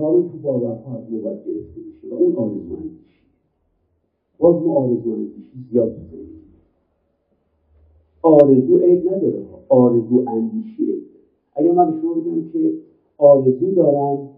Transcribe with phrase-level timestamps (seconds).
[0.00, 3.22] بالاخره تو باورها از ما باید گرفته بشه و اون اندیشی
[4.38, 6.42] باز ما آرزو اندیشی زیاد بزنیم
[8.22, 11.06] آرزو عیب نداره آرزو اندیشی عیب
[11.52, 12.72] اگر من به شما بگم که
[13.18, 14.28] آرزو دارم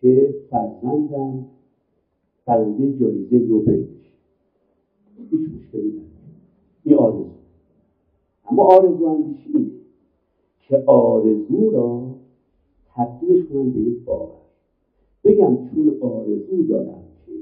[0.00, 1.44] که فرزندم
[2.46, 4.12] برنده جایزه نوبل بشه.
[5.30, 6.08] هیچ مشکلی نداره.
[6.84, 7.24] این آرزو.
[8.50, 9.72] اما آرزو اندیشی
[10.68, 12.02] که آرزو را
[12.98, 14.40] تبدیلش کنم به یک باور.
[15.24, 17.32] بگم چون آرزو دارم که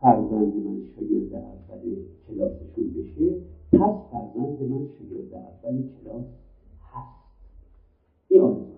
[0.00, 1.96] فرزند من شاگرد اول
[2.28, 3.38] کلاسشون بشه
[3.74, 6.24] پس فرزند من شاگرد اول کلاس
[6.80, 7.30] هست.
[8.30, 8.76] این آرزو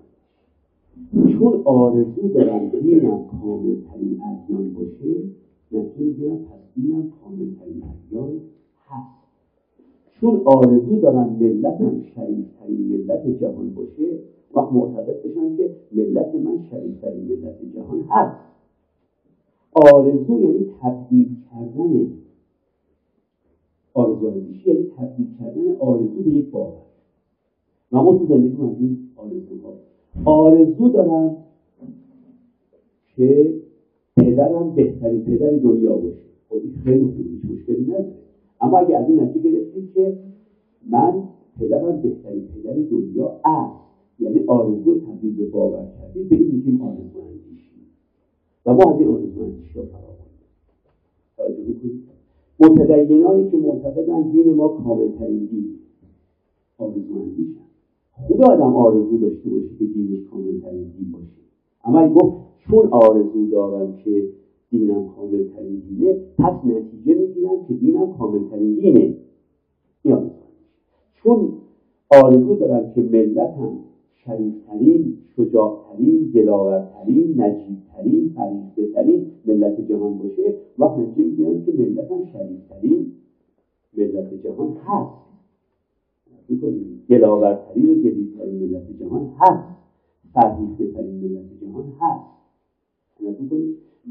[1.29, 5.25] چون آرزو دارم دینم کامل ترین ادیان باشه
[5.73, 8.43] نتیجه می‌گیرم پس دینم کامل ترین ادیان
[8.89, 9.23] هست.
[10.11, 14.19] چون آرزو دارم ملتم شریفترین ملت جهان باشه
[14.55, 18.37] وقت معتقد بشم که ملت من شریفترین ملت جهان هست.
[19.73, 22.07] آرزو یعنی تبدیل کردن.
[23.95, 26.83] آرزو اندیشی یعنی تبدیل کردن آرزو به یک باور.
[27.93, 29.55] و ما تو زندگی از این آرزو
[30.25, 31.37] آرزو دارم
[33.17, 33.55] که
[34.17, 36.33] پدرم بهترین پدر دنیا باشه.
[36.49, 38.15] خب خیلی خوبی مشکلی نداره.
[38.61, 40.19] اما اگه از این نتیجه گرفتیم که
[40.91, 41.23] من
[41.61, 43.92] پدرم بهترین پدر دنیا است.
[44.23, 46.29] یعنی آرزو تبدیل به باور کردیم.
[46.29, 47.71] به این میگیم آرزو اندیشی.
[48.67, 49.81] و ما از این آرزو اندیشی
[51.37, 52.03] توجه بکنید.
[52.61, 55.79] متدینانی که معتقدن دین ما کاملترین دین.
[56.79, 57.61] آرزو اندیشن.
[58.13, 61.43] خوب آدم آرزو داشته باشه که دینش کاملترین دین باشه.
[61.85, 64.29] اما گفت چون آرزو دارم که
[64.71, 69.17] دینم کاملترین دینه پس نتیجه می‌گیرم که دینم کاملترین دینه.
[70.05, 70.31] یا
[71.15, 71.53] چون
[72.11, 73.79] آرزو دارم که ملتم
[74.25, 83.13] شریفترین شجاعترین دلاورترین نجیبترین فریفتهترین ملت جهان باشه وقت نتیجه می‌گیرم که ملتم شریفترین
[83.97, 85.23] ملت جهان هست.
[87.09, 89.69] دلاورترین و جدیدترین ملت جهان هست.
[90.35, 92.33] فرهیخته ملت جهان هست.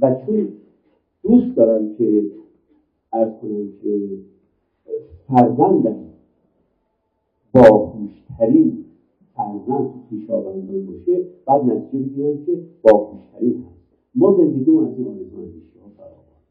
[0.01, 0.47] و چون
[1.23, 2.31] دوست دارم که
[3.13, 4.17] ارز کنم که
[5.28, 6.03] فرزندم
[7.53, 8.85] باهوشترین
[9.41, 13.81] فرزند خویشاوندان باشه بعد نتیجه بگیرم که باهوشترین هست.
[14.16, 16.41] ما زندگی از این آرزو اندیشی ها فراوان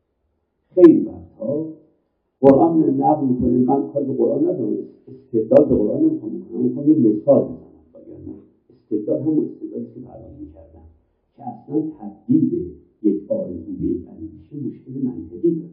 [0.75, 1.67] خیلی وقتها
[2.41, 3.61] قرآن نقل می‌کنیم.
[3.61, 4.77] من کار به قرآن ندارم
[5.09, 7.43] استدلال به قرآن نمی‌خوام می‌کنم می‌خوام یه مثال
[7.95, 8.35] بزنم.
[8.71, 10.87] استدلال همون استدلالی که قرار می‌کردم
[11.37, 12.71] که اصلا تبدیل
[13.03, 15.71] یک آرزو به یک اندیشه مشکل منطقی داره.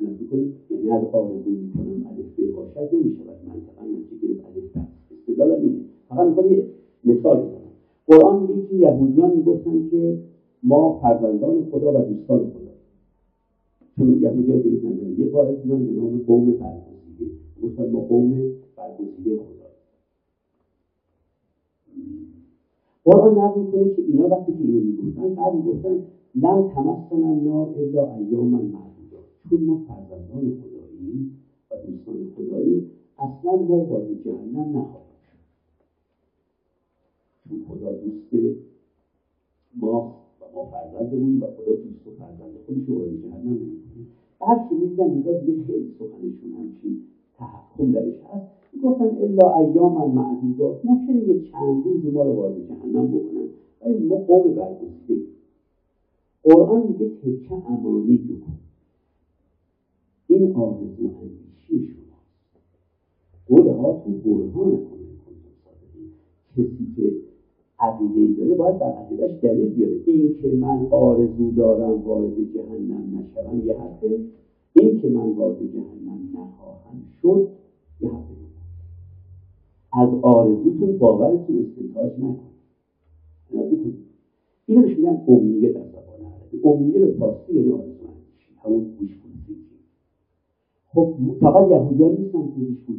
[0.00, 3.31] انا بکنید یعنی از آرزو می‌کنم الف باشد نمی‌شود
[6.26, 6.62] می‌خوام یه
[7.04, 7.70] مثال بزنم.
[8.06, 10.14] قرآن میگه که یهودیان می‌گفتن که
[10.62, 12.72] ما فرزندان خدا و دوستان خدا
[13.96, 17.30] چون یهودی ها دیگه نداره یه قائل بودن به نام قوم برگزیده.
[17.62, 18.30] گفتن ما قوم
[18.76, 19.62] برگزیده خدا
[23.04, 25.98] قرآن نقل می‌کنه که اینا وقتی که اینو می‌گفتن بعد می‌گفتن
[26.34, 31.30] لم تمسن النار الا ایاما معدودات چون ما فرزندان خداییم
[31.70, 32.82] و دوستان خداییم
[33.18, 35.11] اصلا ما وارد جهنم نخواهیم
[37.48, 38.56] چون خدا دوست
[39.74, 44.06] ما و ما فرزندمونیم و خدا دوست و فرزند خودش رو وارد جهنم نمی‌کنه.
[44.40, 47.02] بعد که می‌دیدم اینجا دیگه خیلی سخنشون همچین
[47.38, 48.46] تحکم درش هست.
[48.82, 53.48] گفتن الا ایام معدودات ممکنه یه چند روزی ما رو وارد جهنم بکنن؟
[53.80, 55.22] ولی ما قوم برگزیده
[56.42, 58.58] قرآن میگه تکه امانی بکن
[60.26, 62.66] این آرزو اندیشی شماست.
[63.48, 65.12] قول هاتون برهان کنید
[66.56, 67.12] کسی که
[67.82, 70.00] عقیده داره باید بر عقیدهش دلیل بیاره.
[70.06, 74.20] این که من آرزو دارم وارد جهنم نشوم یه حرفه.
[74.72, 77.42] این که من وارد جهنم نخواهم شد
[78.00, 78.34] یه حرفه.
[79.92, 82.52] از آرزوتون باورتون استنتاج نکنید.
[84.66, 86.60] اینو بهش میگن امیه در زبان عربی.
[86.64, 88.06] امیه به فارسی یعنی آرزو
[88.64, 89.18] همون گوش
[90.94, 92.98] خب فقط یهودیان نیستن که گوش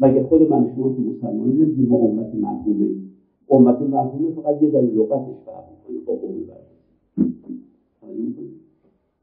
[0.00, 2.86] مگه خود من شما که مسلمانی نمی‌دونیم ما امت مرحومه
[3.50, 6.34] امت مرحومه فقط یه ذره لغتش فرق می‌کنه با قوم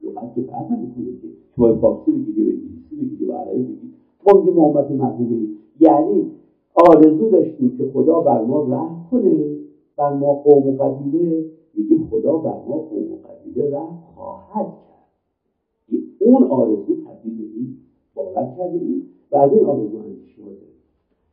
[0.01, 1.27] لغت که فرق نمی‌کنه که.
[1.55, 3.93] شما فارسی بگیدی و انگلیسی بگیدی و عربی بگیدی
[4.27, 5.47] ما میگیم امت مرحومه
[5.79, 6.31] یعنی
[6.75, 9.55] آرزو داشتیم که خدا بر ما رحم کنه
[9.97, 11.45] بر ما قوم و قبیله.
[11.73, 16.01] میگیم خدا بر ما قوم و قبیله رحم خواهد کرد.
[16.19, 17.77] اون آرزو تبدیل این
[18.15, 19.03] باور کرده این.
[19.31, 20.13] و از این آرزو داره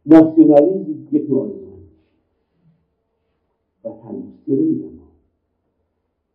[0.06, 1.69] ناسیونالیزم یک آرزو
[3.84, 4.88] وطن دوستی رو نمیگم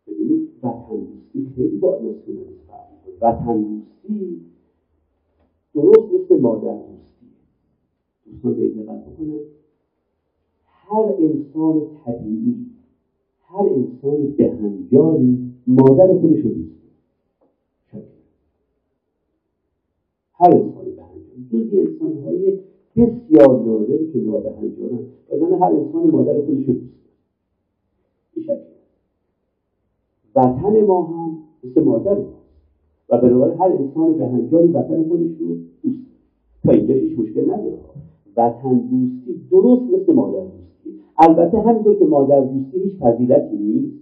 [0.06, 4.40] ببینید وطن دوستی خیلی با ناسیونالیسم فرق می‌کنه وطن دوستی
[5.74, 7.26] درست مثل مادر دوستی.
[8.26, 9.40] دوستان به دقت بکنن.
[10.66, 12.66] هر انسان طبیعی
[13.40, 16.76] هر انسان بهنجاری مادر خودش رو دوست
[20.32, 22.58] هر انسان بهنجاری جزی انسانهای
[22.96, 24.98] بسیار نادر که نابهنجارن
[25.32, 27.05] وگرنه هر انسان مادر خودش رو دوست
[30.36, 32.46] وطن ما هم مثل مادر ماست
[33.08, 36.06] و بنابراین هر انسان بهنجاری وطن خودش رو دوست
[36.64, 37.78] تا اینجا هیچ مشکل نداره.
[38.36, 41.00] وطن دوستی درست مثل مادر دوستی.
[41.18, 43.96] البته همینطور که مادر دوستی هیچ فضیلتی نیست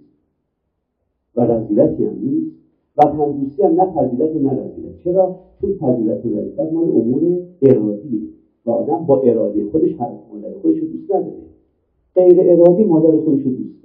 [1.37, 2.57] و رضیلتی هم نیست.
[2.97, 7.23] وطن دوستی هم نه فضیلت نه رضیلت چرا؟ چون فضیلت و رضیلت مال امور
[7.63, 8.21] ارادیه.
[8.67, 11.45] و آدم با اراده خودش هر مادر خودش رو دوست نداره.
[12.15, 13.84] غیر ارادی مادر خودش رو دوست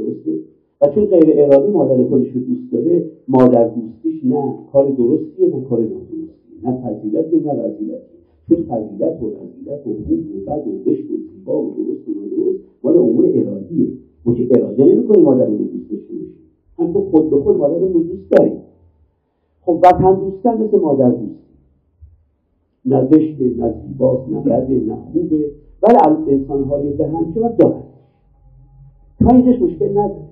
[0.00, 0.32] درسته؟
[0.80, 5.64] و چون غیر ارادی مادر خودش رو دوست داره مادر دوستیش نه کار درستیه نه
[5.64, 6.28] کار نادرستیه.
[6.64, 8.16] نه فضیلتی نه رضیلتی
[8.48, 12.12] چون فضیلت و رضیلت و خوب و بد و زشت و زیبا و درست و
[12.20, 13.88] نادرست مال امور ارادیه.
[14.24, 16.34] ما که اراده نمی‌کنیم مادر رو دوست داشته باشیم.
[16.78, 18.52] هم تو خود به خود مادر رو دوست داری.
[19.60, 21.34] خب وطن دوستن مثل مادر دوستی.
[22.84, 25.50] نه زشته نه زیباست نه بده نه خوبه.
[25.82, 25.96] ولی
[26.32, 27.82] انسانهای به هم چه دارن؟
[29.20, 30.28] تا اینجاش مشکل نداره.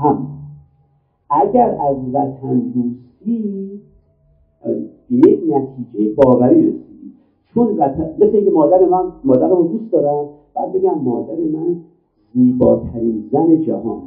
[0.00, 0.26] هم
[1.30, 3.80] اگر از وطن دوستی
[5.08, 7.12] به یک نتیجه باوری رسیدی.
[7.54, 11.76] چون وطن مثل اینکه مادر من مادر رو دوست دارم بعد بگم مادر من
[12.34, 14.02] زیباترین زن جهان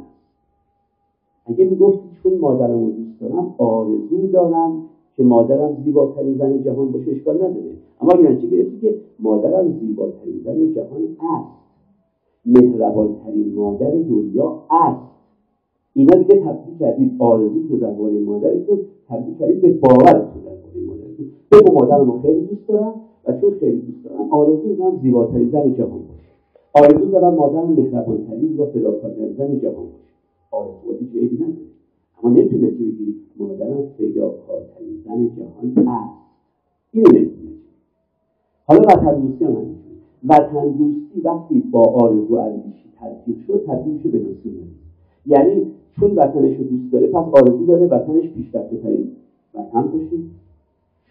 [1.46, 4.82] اگه می‌گفتی چون مادرم رو دوست دارم آرزو دارم
[5.16, 7.76] که مادرم زیباترین زن جهان باشه اشکال نداره.
[8.00, 11.63] اما اگر چه گرفتی که مادرم زیباترین زن جهان است.
[12.46, 15.00] مهربانترین مادر دنیا است.
[15.94, 21.26] اینا دیگه تبدیل کردید آرزو تو درباره مادرتون تبدیل کردید به باورتون درباره مادرتون.
[21.52, 22.94] بگو مادرم خیلی دوست دارم
[23.28, 26.30] و چون خیلی دوست دارم آرزو دارم زیباترین زن جهان باشه.
[26.74, 30.14] آرزو دارم مادرم مهربانترین و فداکارترین زن جهان باشه.
[30.50, 31.56] آرزو هیچ عیبی نداره.
[32.22, 36.14] اما نمی‌تونه بگی مادرم فداکارترین زن جهان است.
[36.92, 37.50] این نمی‌تونه
[38.66, 39.73] حالا وطن دوستی هم
[40.24, 44.20] وطن دوستی وقتی با آرزو اندیشی ترکیب شد تبدیل میشه به
[45.26, 45.66] یعنی
[46.00, 49.08] چون وطنش رو دوست داره پس آرزو داره وطنش پیشرفته ترین
[49.54, 50.16] وطن باشه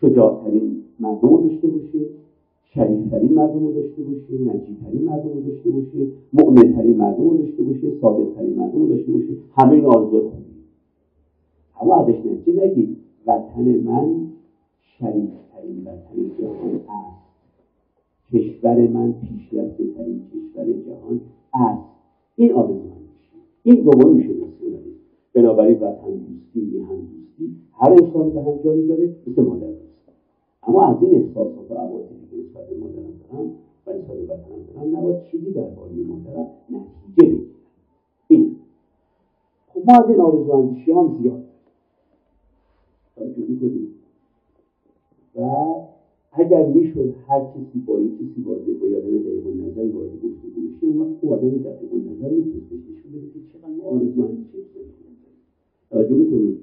[0.02, 2.00] شجاعترین مردم رو داشته باشه
[2.64, 7.92] شریفترین مردم رو داشته باشه نجیبترین مردم رو داشته باشه مؤمنترین مردم رو داشته باشه
[8.02, 10.44] صادقترین مردم رو داشته باشه همه این آرزو خوبی.
[11.82, 14.28] اما ازش نتیجه نگید وطن من
[15.00, 17.23] شریفترین وطن جهان است
[18.34, 21.22] کشور من پیشرفته ترین کشور جهان
[21.54, 21.84] است.
[22.36, 22.94] این آرزو
[23.64, 25.00] این گمان میشه ناسیونالیسم
[25.34, 29.68] بنابراین وطن دوستی میهن دوستی هر انسان به هم جایی داره مثل مادر
[30.64, 33.52] اما از این احساسات و عواطفی که نسبت به مادرم دارم
[33.88, 37.46] و نسبت به وطنم دارم نباید چیزی درباره مادرم نتیجه بگیرم.
[38.28, 38.56] این.
[39.68, 41.44] خب ما از این آرزو اندیشیان زیاد.
[43.16, 43.88] توجه کنیم
[45.36, 45.42] و
[46.36, 50.86] اگر می‌شد هر کسی با یک کسی وارد با یادم دقیق نظری وارد گفتگو بشه
[50.86, 54.58] اون وقت او آدم دقیق نظر می‌تونست نشون بده که چقدر ما آرزومندی چه
[55.90, 56.56] توجه می‌کنید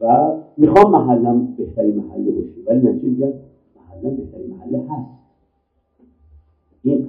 [0.00, 3.32] و می‌خوام محلم بهترین محله باشه ولی نتیجه میگم
[3.76, 5.08] محلم بهترین محله هست.
[6.82, 7.04] این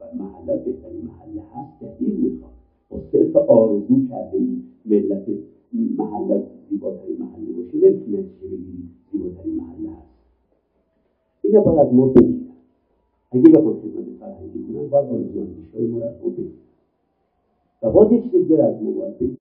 [0.00, 2.52] و محله بهترین محله هست دلیل می‌خوام
[2.90, 5.22] با صرف آرزو کرده ای ملت
[5.72, 10.09] محله زیباترین محله باشه نمی‌تونه نتیجه بگیری زیباترین محله هست.
[11.50, 12.46] اینا باید از ما بگیرن
[13.32, 16.50] اگه بخوام خدمت فرهنگی کنم باید آرزو اندیشهای ما رو از ما بگیرن
[17.82, 19.39] و باید یه چیز دیگر از ما باید